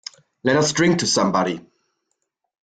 [0.43, 1.63] Let us drink to somebody.